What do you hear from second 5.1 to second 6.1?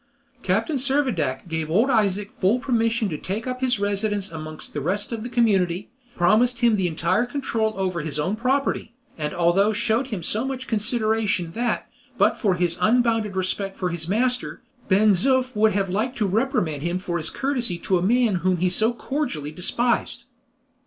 of the community,